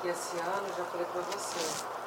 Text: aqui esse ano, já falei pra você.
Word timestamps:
aqui 0.00 0.08
esse 0.08 0.38
ano, 0.38 0.66
já 0.76 0.84
falei 0.84 1.06
pra 1.12 1.20
você. 1.20 2.00